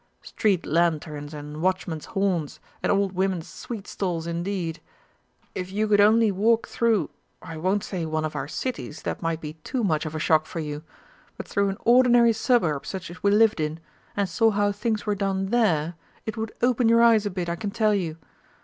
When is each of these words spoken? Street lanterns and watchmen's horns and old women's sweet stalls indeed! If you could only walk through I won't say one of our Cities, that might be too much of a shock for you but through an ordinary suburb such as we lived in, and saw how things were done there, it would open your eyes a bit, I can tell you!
Street 0.23 0.65
lanterns 0.65 1.31
and 1.31 1.61
watchmen's 1.61 2.05
horns 2.07 2.59
and 2.81 2.91
old 2.91 3.11
women's 3.11 3.47
sweet 3.47 3.85
stalls 3.85 4.25
indeed! 4.25 4.81
If 5.53 5.71
you 5.71 5.87
could 5.87 6.01
only 6.01 6.31
walk 6.31 6.67
through 6.67 7.11
I 7.39 7.57
won't 7.57 7.83
say 7.83 8.07
one 8.07 8.25
of 8.25 8.35
our 8.35 8.47
Cities, 8.47 9.03
that 9.03 9.21
might 9.21 9.39
be 9.41 9.53
too 9.63 9.83
much 9.83 10.07
of 10.07 10.15
a 10.15 10.19
shock 10.19 10.47
for 10.47 10.59
you 10.59 10.81
but 11.37 11.47
through 11.47 11.69
an 11.69 11.77
ordinary 11.81 12.33
suburb 12.33 12.83
such 12.87 13.11
as 13.11 13.21
we 13.21 13.29
lived 13.29 13.59
in, 13.59 13.79
and 14.17 14.27
saw 14.27 14.49
how 14.49 14.71
things 14.71 15.05
were 15.05 15.13
done 15.13 15.49
there, 15.51 15.93
it 16.25 16.35
would 16.35 16.51
open 16.63 16.89
your 16.89 17.03
eyes 17.03 17.27
a 17.27 17.29
bit, 17.29 17.47
I 17.47 17.55
can 17.55 17.69
tell 17.69 17.93
you! 17.93 18.17